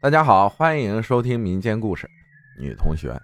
[0.00, 2.08] 大家好，欢迎收听民间故事。
[2.56, 3.20] 女同学，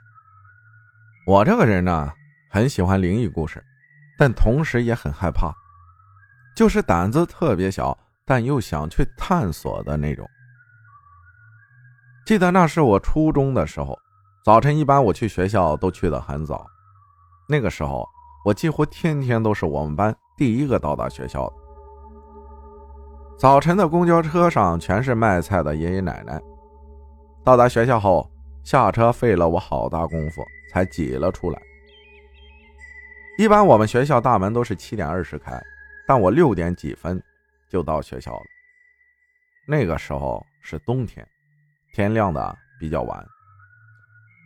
[1.24, 2.12] 我这个人呢，
[2.50, 3.64] 很喜欢灵异故事，
[4.18, 5.54] 但同时也很害怕，
[6.56, 10.28] 就是胆子特别小，但又想去探索的那种。
[12.26, 13.96] 记得那是我初中的时候，
[14.44, 16.66] 早晨一般我去学校都去的很早，
[17.48, 18.04] 那个时候
[18.44, 21.54] 我几乎天天都是我们班第一个到达学校的。
[23.38, 26.42] 早晨的公交车上全是卖菜的爷爷奶奶。
[27.44, 28.26] 到达学校后，
[28.62, 31.60] 下车费了我好大功夫才挤了出来。
[33.36, 35.60] 一般我们学校大门都是七点二十开，
[36.08, 37.22] 但我六点几分
[37.68, 38.42] 就到学校了。
[39.68, 41.26] 那个时候是冬天，
[41.92, 43.22] 天亮的比较晚，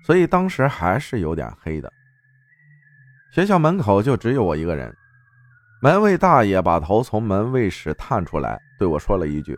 [0.04, 1.92] 所以当时还是有点黑的。
[3.32, 4.92] 学校门口就只有我一个人，
[5.80, 9.56] 门卫大爷把头从门卫室探出来，对我说了一句：“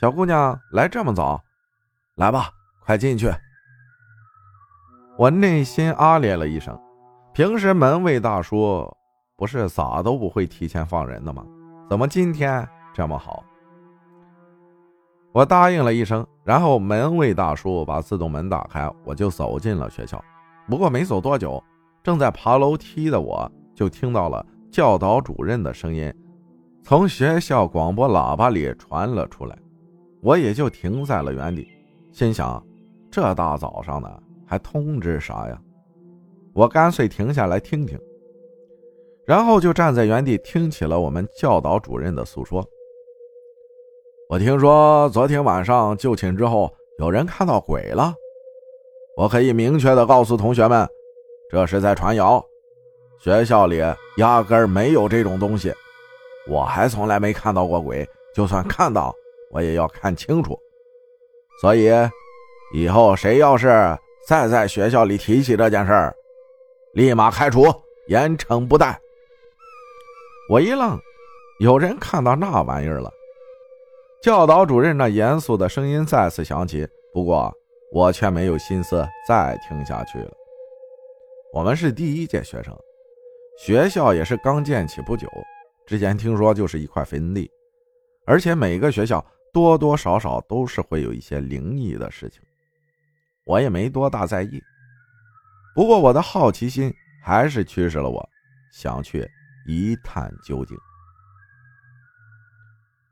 [0.00, 1.38] 小姑娘来这么早。”
[2.16, 2.48] 来吧，
[2.80, 3.30] 快进去！
[5.18, 6.78] 我内心啊咧了一声。
[7.34, 8.90] 平时门卫大叔
[9.36, 11.44] 不是咋都不会提前放人的吗？
[11.90, 13.44] 怎么今天这么好？
[15.32, 20.24] 我答应了一声，然后门卫大叔把自动门打开，我就走进了学校。
[20.66, 21.62] 不过没走多久，
[22.02, 26.10] 正在爬楼梯的我就听到了教导主任的声音
[26.82, 29.54] 从学校广播喇叭里传了出来，
[30.22, 31.75] 我也就停在了原地。
[32.16, 32.66] 心想，
[33.10, 35.60] 这大早上的还通知啥呀？
[36.54, 38.00] 我干脆停下来听听，
[39.26, 42.66] 然后就站在原地听起了我们教导主任的诉说。
[44.30, 48.14] 我听说昨天晚上就寝之后，有人看到鬼了。
[49.18, 50.88] 我可以明确的告诉同学们，
[51.50, 52.42] 这是在传谣，
[53.20, 53.82] 学校里
[54.16, 55.70] 压根儿没有这种东西。
[56.48, 59.14] 我还从来没看到过鬼，就算看到，
[59.50, 60.58] 我也要看清楚。
[61.60, 61.90] 所以，
[62.74, 66.14] 以后谁要是再在学校里提起这件事儿，
[66.92, 67.64] 立马开除，
[68.08, 69.00] 严惩不贷。
[70.50, 70.98] 我一愣，
[71.60, 73.10] 有人看到那玩意儿了。
[74.22, 77.52] 教导主任那严肃的声音再次响起，不过
[77.92, 80.30] 我却没有心思再听下去了。
[81.52, 82.76] 我们是第一届学生，
[83.58, 85.26] 学校也是刚建起不久，
[85.86, 87.50] 之前听说就是一块坟地，
[88.26, 89.24] 而且每个学校。
[89.56, 92.42] 多多少少都是会有一些灵异的事情，
[93.44, 94.62] 我也没多大在意。
[95.74, 96.92] 不过我的好奇心
[97.24, 98.28] 还是驱使了我，
[98.70, 99.26] 想去
[99.66, 100.76] 一探究竟。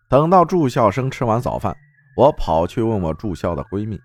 [0.06, 1.75] 等到住校生吃完早饭，
[2.15, 3.99] 我跑去问我住校的闺蜜，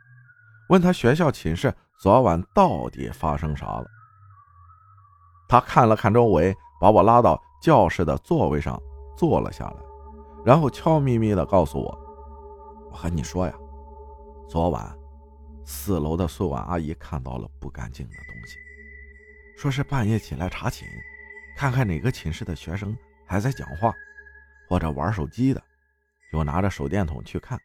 [0.70, 3.86] 问她学校寝室昨晚到底发生啥了。
[5.50, 8.82] 她看了看周围，把我拉到教室的座位上
[9.18, 9.76] 坐了下来，
[10.46, 12.09] 然后悄咪咪的告诉我。
[12.92, 13.54] 我和你说呀，
[14.50, 14.98] 昨晚
[15.66, 18.58] 四楼的宿管阿姨看到了不干净的东西，
[19.58, 20.86] 说是半夜起来查寝，
[21.56, 23.94] 看看哪个寝室的学生还在讲话
[24.68, 25.62] 或者玩手机的，
[26.32, 27.60] 就拿着手电筒去看，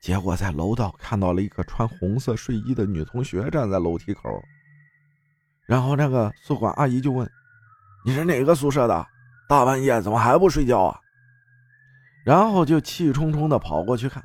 [0.00, 4.42] 结果在楼道看到了一个穿红色睡衣的女同学站在楼梯口，
[5.66, 7.28] 然后那个宿管阿姨就问
[8.06, 9.06] ：“你是哪个宿舍的？
[9.48, 10.98] 大半夜怎么还不睡觉啊？”
[12.24, 14.22] 然后就气冲冲的跑过去看，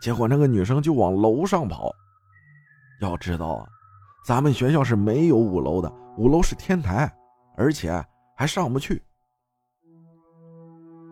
[0.00, 1.92] 结果那个女生就往楼上跑。
[3.00, 3.66] 要知道啊，
[4.26, 7.12] 咱们学校是没有五楼的，五楼是天台，
[7.56, 8.04] 而且
[8.36, 9.02] 还上不去。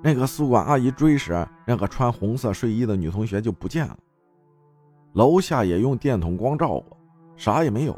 [0.02, 3.98] 那个宿管阿姨追时，那个穿红色睡衣的女同学就不见了。
[5.14, 6.96] 楼下也用电筒光照过，
[7.36, 7.96] 啥也没有。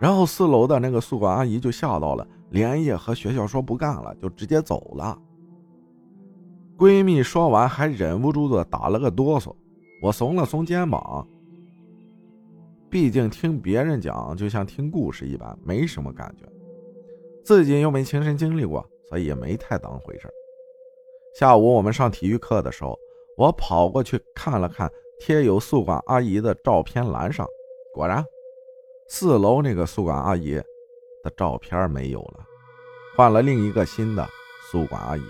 [0.00, 5.16] 然后四楼的那个宿管阿姨就吓到了，连夜和学校说不干了，就直接走了。
[6.82, 9.54] 闺蜜说完，还忍不住的打了个哆嗦。
[10.02, 11.24] 我耸了耸肩膀，
[12.90, 16.44] 毕竟听别人讲就像听故事一般，没什么感觉，
[17.44, 20.28] 自己又没亲身经历过，所以也没太当回事。
[21.38, 22.98] 下午我们上体育课的时候，
[23.36, 24.90] 我跑过去看了看
[25.20, 27.46] 贴有宿管阿姨的照片栏上，
[27.94, 28.24] 果然，
[29.06, 30.60] 四楼那个宿管阿姨
[31.22, 32.44] 的照片没有了，
[33.16, 34.28] 换了另一个新的
[34.68, 35.22] 宿管阿姨。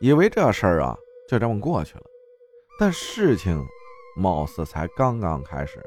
[0.00, 0.96] 以为这事儿啊
[1.28, 2.04] 就这么过去了，
[2.78, 3.64] 但事情
[4.16, 5.82] 貌似才刚刚开始。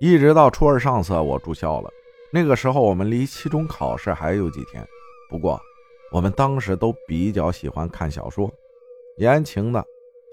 [0.00, 1.90] 一直到初二上册，我住校了。
[2.32, 4.86] 那个时候我们离期中考试还有几天，
[5.30, 5.60] 不过
[6.10, 8.52] 我们当时都比较喜欢看小说，
[9.16, 9.84] 言情的、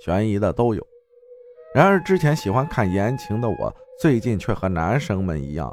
[0.03, 0.85] 悬疑的都有。
[1.73, 5.71] 然而之前喜欢看言情的我，最近却和男生们一样，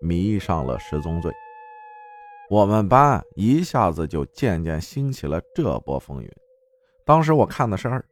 [0.00, 1.30] 迷上了《十宗罪》。
[2.52, 6.30] 我们班一下子就渐渐兴起了这波风云。
[7.02, 8.04] 当时我看的是二，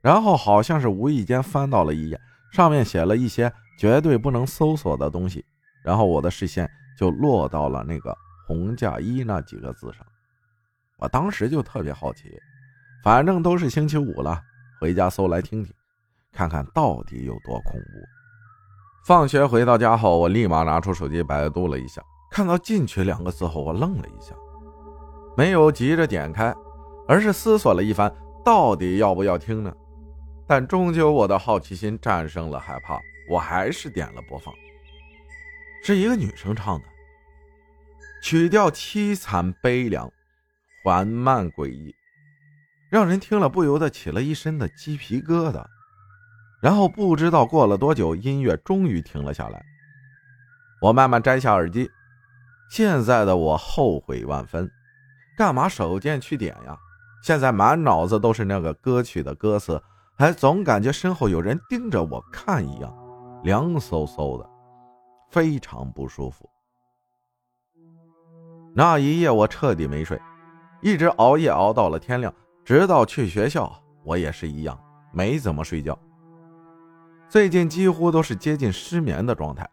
[0.00, 2.20] 然后好像是无意间翻到了一页，
[2.52, 5.44] 上面写了一些绝对不能搜索的东西，
[5.84, 6.68] 然后我的视线
[6.98, 8.12] 就落到了那个
[8.48, 10.04] “红嫁衣”那几个字上。
[10.98, 12.24] 我当时就特别好奇，
[13.04, 14.42] 反正都是星期五了，
[14.80, 15.72] 回家搜来听听，
[16.32, 19.06] 看看到底有多恐怖。
[19.06, 24.34] 放学回到家后，我立马拿出手机百度了一下，看到“进去”两个字后，我愣了一下，
[25.36, 26.52] 没有急着点开，
[27.06, 28.12] 而是思索了一番，
[28.42, 29.72] 到底要不要听呢？
[30.48, 32.98] 但终究我的好奇心战胜了害怕，
[33.30, 34.52] 我还是点了播放。
[35.84, 36.84] 是一个女生唱的，
[38.22, 40.10] 曲调凄惨悲凉。
[40.84, 41.94] 缓慢诡异，
[42.90, 45.64] 让人听了不由得起了一身的鸡皮疙瘩。
[46.60, 49.64] 然后不知道过了多久，音乐终于停了下来。
[50.80, 51.88] 我慢慢摘下耳机，
[52.72, 54.66] 现在的我后悔万分，
[55.36, 56.74] 干嘛手贱去点呀？
[57.22, 59.78] 现在满脑子都是那个歌曲的歌词，
[60.16, 62.90] 还总感觉身后有人盯着我看一样，
[63.44, 64.48] 凉飕飕的，
[65.28, 66.48] 非常不舒服。
[68.74, 70.18] 那一夜我彻底没睡。
[70.80, 72.32] 一直熬夜熬到了天亮，
[72.64, 73.70] 直到去学校，
[74.02, 74.82] 我也是一样，
[75.12, 75.98] 没怎么睡觉。
[77.28, 79.68] 最近几乎都是接近失眠的状态。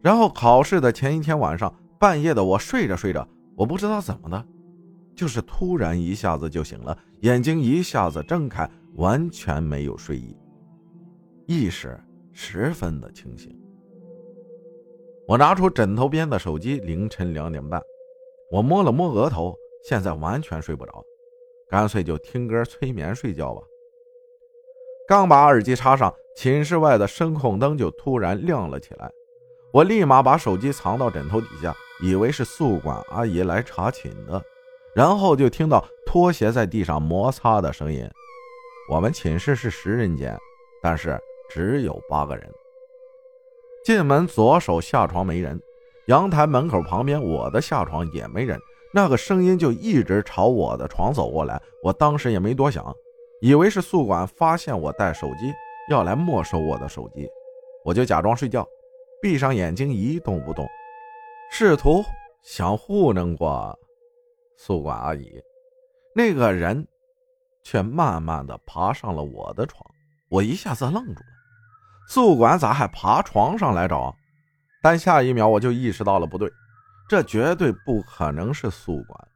[0.00, 4.44] 然后考试的前一天晚上，半夜的我睡着睡着，我不知道怎么的，
[5.16, 10.36] 就是突然一下子就醒了，眼睛一下子睁开，完全没有睡意，
[11.46, 11.98] 意识
[12.32, 13.52] 十分的清醒。
[15.26, 17.82] 我拿出枕头边的手机，凌晨两点半，
[18.50, 19.54] 我摸了摸额头。
[19.84, 21.04] 现在完全睡不着，
[21.68, 23.62] 干脆就听歌催眠睡觉吧。
[25.06, 29.10] 刚把耳机插上，寝室外的声控灯就突然亮了起来。
[29.72, 34.42] 我立马把手机藏到枕头底下，以为是宿管阿姨来查寝的。
[34.94, 38.08] 然后就听到拖鞋在地上摩擦的声音。
[38.90, 40.36] 我们寝室是十人间，
[40.82, 41.18] 但是
[41.48, 42.50] 只有八个人。
[43.84, 45.60] 进门左手下床没人，
[46.06, 48.58] 阳台门口旁边我的下床也没人。
[48.92, 52.92] 那个声音就一直朝我的床走过来，我当时也没多想，
[53.40, 55.52] 以为是宿管发现我带手机
[55.90, 57.28] 要来没收我的手机，
[57.84, 58.66] 我就假装睡觉，
[59.20, 60.66] 闭上眼睛一动不动，
[61.50, 62.04] 试图
[62.42, 63.76] 想糊弄过
[64.56, 65.40] 宿管阿姨。
[66.14, 66.86] 那个人
[67.64, 69.84] 却慢慢的爬上了我的床，
[70.28, 71.26] 我一下子愣住了，
[72.08, 74.14] 宿管咋还爬床上来着？
[74.82, 76.50] 但下一秒我就意识到了不对。
[77.08, 79.28] 这绝对不可能是宿管，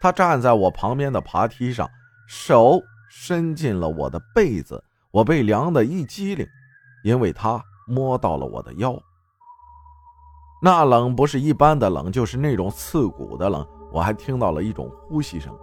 [0.00, 1.88] 他站在我旁边的爬梯上，
[2.26, 6.46] 手伸进了我的被子，我被凉的一激灵，
[7.04, 8.98] 因为他摸到了我的腰。
[10.60, 13.66] 那冷不是一般的冷，就是那种刺骨的冷。
[13.92, 15.56] 我还听到了一种呼吸声，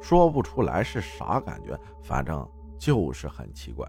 [0.00, 2.48] 说不出来是啥感觉，反正
[2.78, 3.86] 就是很奇怪。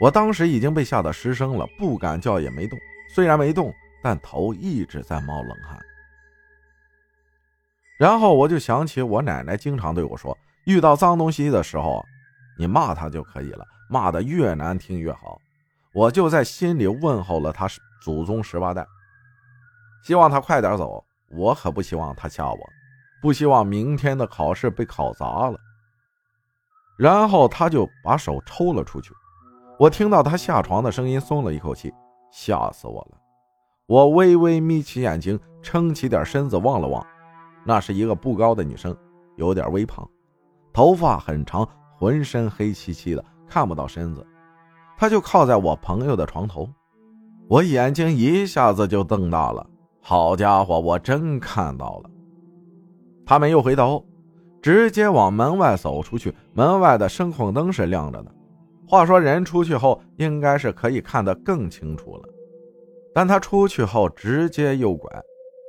[0.00, 2.78] 我当时已经被吓得失声了，不敢叫也没动，
[3.14, 3.72] 虽然没动。
[4.02, 5.76] 但头一直在冒冷汗，
[7.98, 12.04] 然后我就想起我奶奶经常对我说：“遇到脏东西的时候，
[12.56, 15.40] 你骂他就可以了，骂得越难听越好。”
[15.92, 17.66] 我就在心里问候了他
[18.06, 18.86] 祖宗十八代，
[20.04, 21.04] 希望他快点走。
[21.32, 22.58] 我可不希望他吓我，
[23.20, 25.58] 不希望明天的考试被考砸了。
[26.96, 29.12] 然后他就把手抽了出去，
[29.76, 31.92] 我听到他下床的声音，松了一口气，
[32.30, 33.18] 吓死我了。
[33.88, 37.04] 我微微眯起眼睛，撑起点身子望了望，
[37.64, 38.96] 那是一个不高的女生，
[39.34, 40.08] 有点微胖，
[40.72, 44.24] 头发很长，浑身黑漆漆的，看不到身子。
[44.96, 46.70] 她就靠在我朋友的床头，
[47.48, 49.64] 我眼睛一下子就瞪大了。
[50.00, 52.10] 好家伙，我真看到了！
[53.24, 54.04] 他没有回头，
[54.60, 56.34] 直接往门外走出去。
[56.52, 58.34] 门外的声控灯是亮着的，
[58.88, 62.28] 话说人出去后，应该是可以看得更清楚了。
[63.14, 65.10] 但他出去后直接右拐，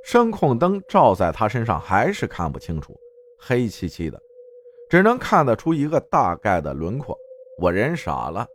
[0.03, 2.95] 声控灯照在他身上还是看不清楚，
[3.39, 4.19] 黑漆漆的，
[4.89, 7.15] 只能看得出一个大概的轮廓。
[7.59, 8.45] 我人傻了，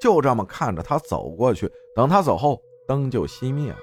[0.00, 1.70] 就这么看着他走过去。
[1.94, 3.78] 等他走后，灯就熄灭了。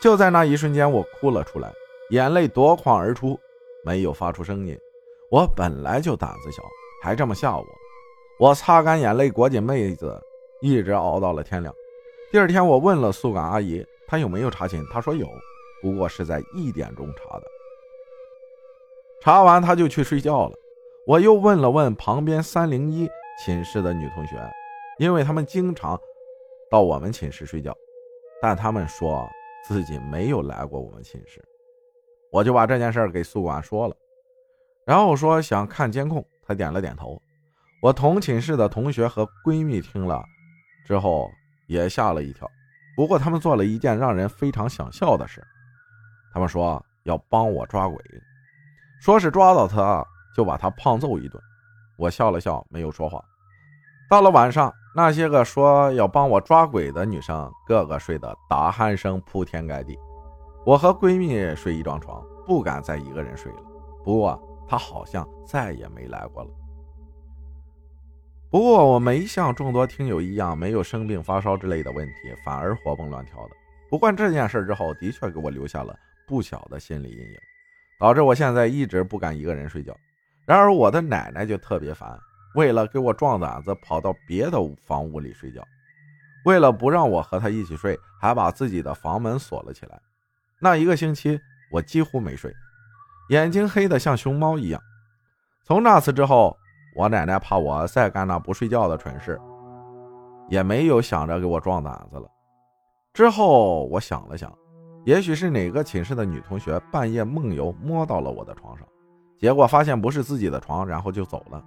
[0.00, 1.72] 就在那一瞬间，我哭了出来，
[2.10, 3.36] 眼泪夺眶而出，
[3.84, 4.78] 没有发出声音。
[5.28, 6.62] 我本来就胆子小，
[7.02, 7.66] 还这么吓我。
[8.38, 10.16] 我擦干眼泪，裹紧被子，
[10.60, 11.74] 一直熬到了天亮。
[12.30, 14.86] 第二天，我问了宿管阿姨，她有没有查寝？
[14.92, 15.26] 她说有，
[15.82, 17.46] 不过是在一点钟查的。
[19.20, 20.52] 查完，她就去睡觉了。
[21.08, 23.08] 我又问了问旁边三零一
[23.44, 24.36] 寝室的女同学，
[24.98, 26.00] 因为他们经常
[26.74, 27.72] 到我们寝室睡觉，
[28.42, 29.30] 但他们说
[29.64, 31.40] 自己没有来过我们寝室。
[32.32, 33.96] 我就把这件事给宿管说了，
[34.84, 37.16] 然后说想看监控，他点了点头。
[37.80, 40.20] 我同寝室的同学和闺蜜听了
[40.84, 41.30] 之后
[41.68, 42.50] 也吓了一跳，
[42.96, 45.40] 不过他们做了一件让人非常想笑的事，
[46.32, 47.96] 他们说要帮我抓鬼，
[49.00, 50.04] 说是抓到他
[50.34, 51.40] 就把他胖揍一顿。
[51.98, 53.24] 我笑了笑，没有说话。
[54.14, 59.98] 到了晚上，那些个说要帮我抓鬼的女生，个个睡得打鼾声铺天盖地。
[60.64, 63.58] 我和闺蜜睡一张床，不敢再一个人睡了。
[64.04, 66.50] 不过她好像再也没来过了。
[68.52, 73.50] 不过我没像众多听友一样没有生病发烧之类的问题，反而活蹦乱跳的。
[73.90, 75.92] 不过这件事之后，的确给我留下了
[76.24, 77.36] 不小的心理阴影，
[77.98, 79.92] 导致我现在一直不敢一个人睡觉。
[80.46, 82.16] 然而我的奶奶就特别烦。
[82.54, 85.62] 为了给我壮胆子，跑到别的房屋里睡觉。
[86.44, 90.00] 为了不让我和他一起睡，还把自己的房门锁了起来。
[90.60, 91.40] 那一个星期，
[91.72, 92.52] 我几乎没睡，
[93.30, 94.80] 眼睛黑得像熊猫一样。
[95.64, 96.56] 从那次之后，
[96.94, 99.40] 我奶奶怕我再干那不睡觉的蠢事，
[100.48, 102.28] 也没有想着给我壮胆子了。
[103.12, 104.52] 之后，我想了想，
[105.04, 108.86] 也许是哪个寝室的女同学半夜梦游摸到了我的床上，
[109.38, 111.64] 结果发现不是自己的床，然后就走了。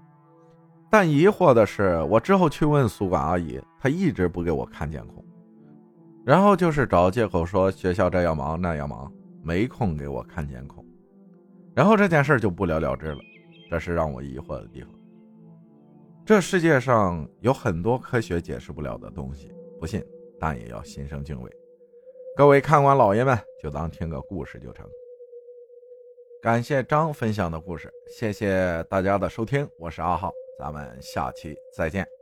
[0.90, 5.24] 但疑惑的是，我之后去问宿管阿姨，她一直不给我看监控，
[6.26, 9.12] 然后就是找借口说学校这样忙那样忙，
[9.44, 10.86] 没空给我看监控，
[11.76, 13.20] 然后这件事就不了了之了。
[13.70, 14.90] 这是让我疑惑的地方。
[16.26, 20.02] 这世界上有很多科学解释不了的东西，不信
[20.40, 21.52] 但也要心生敬畏。
[22.38, 24.88] 各位看官老爷们，就当听个故事就成。
[26.42, 30.32] 感谢张分享的故事，谢谢大家的收听，我是阿浩。
[30.58, 32.17] 咱们下期再见。